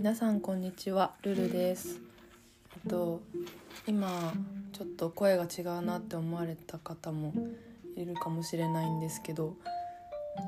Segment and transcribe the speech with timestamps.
[0.00, 2.00] 皆さんこんにちはルルです。
[2.88, 3.20] と
[3.86, 4.32] 今
[4.72, 7.34] ちょっと声が違うなって思われた方も
[7.98, 9.56] いるかもしれないんですけど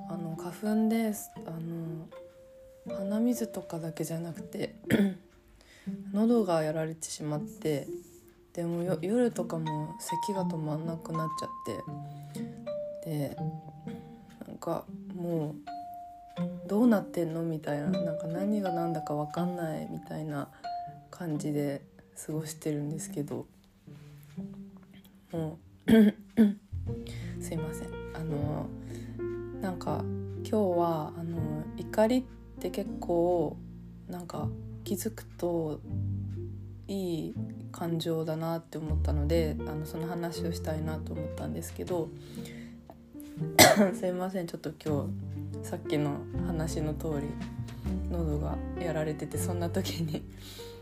[0.08, 1.30] あの花粉です。
[1.44, 4.74] あの鼻水とかだけじゃなくて
[6.14, 7.86] 喉がやられてしまって
[8.54, 13.36] でも夜とかも咳が止まんなくなっちゃってで
[14.48, 15.71] なんかもう
[16.66, 17.42] どうなってんの？
[17.42, 20.48] みたいななんか何が何だか分かんないみたいな
[21.10, 21.82] 感じで
[22.26, 23.46] 過ごしてるんですけど。
[25.32, 25.90] もう
[27.42, 27.88] すいません。
[28.14, 28.66] あの
[29.60, 30.04] なんか
[30.44, 32.24] 今日はあの怒りっ
[32.60, 33.56] て結構
[34.08, 34.48] なんか
[34.84, 35.80] 気づくと
[36.86, 37.34] いい
[37.70, 42.08] 感情だなって思ったのであのその話をしたいなと思ったんですけど。
[43.94, 44.46] すいません。
[44.46, 45.08] ちょっと今日
[45.72, 47.28] さっきの話の通り
[48.10, 50.22] 喉がやられててそんな時に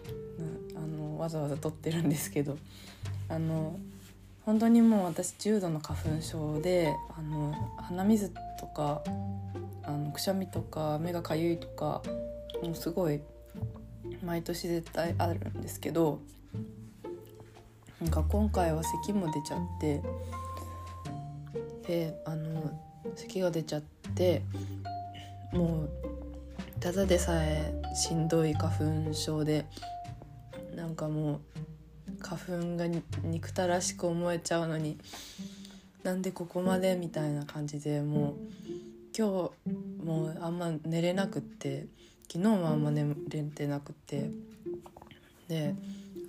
[0.75, 2.59] あのわざわざ撮ってるんですけど
[3.29, 3.79] あの
[4.45, 9.05] 本当にもう私重度の花粉症であの鼻水とか
[9.85, 12.03] あのくしゃみとか目がかゆいとか
[12.61, 13.21] もうすごい
[14.25, 16.19] 毎年絶対あるんですけど
[18.01, 20.03] なんか今回は咳も出ちゃって
[21.87, 22.77] であの
[23.15, 23.83] 咳が出ちゃっ
[24.17, 24.43] て
[25.53, 25.91] もう
[26.81, 29.67] ただでさえしんどい花粉症で
[30.75, 31.41] なんかもう
[32.21, 32.87] 花粉が
[33.23, 34.99] 憎たらしく思えちゃうのに
[36.03, 38.35] なんでここまでみたいな感じでもう
[39.17, 41.87] 今日もうあんま寝れなくって
[42.31, 44.31] 昨日もあんま寝れてなくって
[45.49, 45.75] で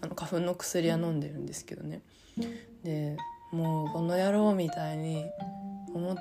[0.01, 2.01] あの花粉の薬は飲んでるんですけどね。
[2.83, 3.17] で
[3.51, 5.25] もうこの野郎みたいに
[5.93, 6.17] 思っ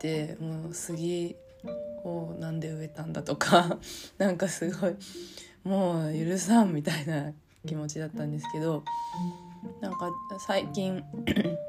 [0.00, 1.36] ててもう杉
[2.08, 3.78] をなんで植えたんだとか
[4.18, 4.96] なんかすごい
[5.64, 7.32] もう許さんみたいな
[7.66, 8.84] 気持ちだったんですけど
[9.80, 10.10] なんか
[10.46, 11.04] 最近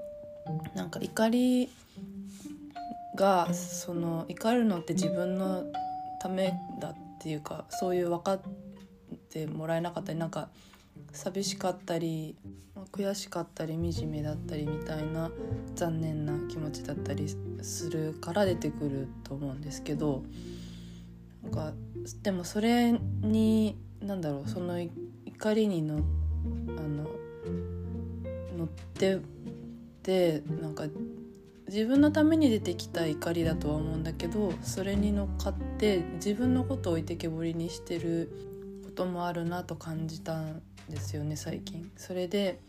[0.76, 1.70] なんか怒り
[3.16, 5.66] がその怒るのって自分の
[6.22, 8.42] ためだっていうかそういう分かっ
[9.30, 10.50] てもらえなかったりなんか
[11.12, 12.36] 寂しかったり
[12.92, 15.32] 悔しかったり惨めだったりみたいな
[15.76, 17.28] 残念な気持ちだったり
[17.62, 20.24] するから出てくると思うんですけど
[21.44, 21.74] なんか
[22.24, 26.00] でもそれに何だろうその怒りにのあ
[26.82, 27.08] の
[28.58, 29.20] 乗って
[30.04, 30.86] でなんか
[31.68, 38.32] 自分のために出てきた怒りだとは思うんだけどそれに乗っかって自分のことを置いてけぼりにしてる
[38.86, 40.42] こともあるなと感じた
[40.90, 41.92] ですよね最近。
[41.96, 42.60] それで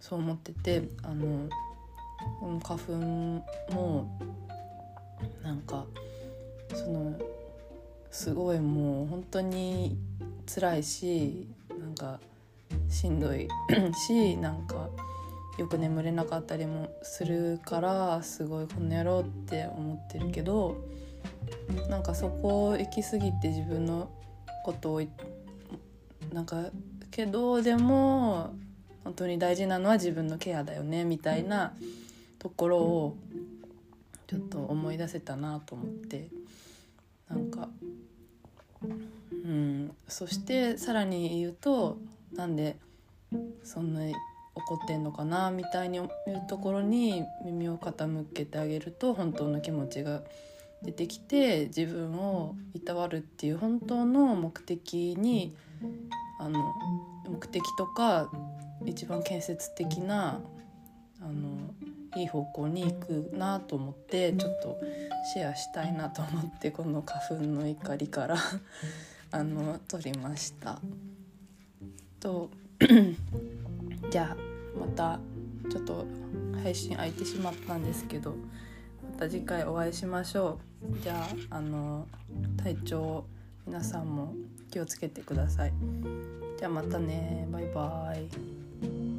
[0.00, 1.48] そう思っててあの
[2.62, 2.92] 花粉
[3.72, 4.18] も
[5.42, 5.86] なんか
[6.74, 7.18] その
[8.10, 9.98] すごいもう本当に
[10.46, 11.48] 辛いし
[11.78, 12.20] なんか
[12.88, 13.48] しんどい
[14.06, 14.88] しなんか
[15.58, 20.76] よく眠れなかったりもするからすごいこの野郎って思ってるけど
[21.88, 24.10] なんかそこを行き過ぎて自分の
[24.64, 25.02] ことを
[26.32, 26.64] なんか
[27.14, 28.56] けどでも
[29.04, 31.72] 本当に大事なのは自分のケアだよねみたいな
[32.40, 33.16] ところを
[34.26, 36.28] ちょっと思い出せたなと思って。
[37.28, 37.68] なんか
[39.32, 39.94] うん。
[40.08, 41.98] そしてさらに言うと
[42.34, 42.76] なんで
[43.62, 44.00] そんな
[44.54, 50.22] 怒ってんのかなみたいに言うところに耳を傾けてあげると本当の気持ちが
[50.82, 55.54] 出てきて自分をいたわるっていう本当の目的に
[56.38, 56.74] あの
[57.28, 58.30] 目的とか
[58.84, 60.40] 一番建設的な
[61.20, 61.74] あの
[62.16, 64.78] いい方向に行くなと思ってちょっと
[65.32, 68.36] シェアしたいなと思ってこの花粉の怒りから
[69.30, 70.80] あの撮りました。
[72.20, 72.50] と
[74.10, 74.36] じゃあ
[74.78, 75.18] また
[75.70, 76.06] ちょっと
[76.62, 78.34] 配信空いてしまったんですけど
[79.02, 80.98] また次回お会いしましょう。
[81.00, 82.06] じゃああの
[82.56, 83.24] 体調
[83.66, 84.34] 皆さんも
[84.70, 85.72] 気をつけてください。
[86.58, 89.13] じゃあまたねバイバイ。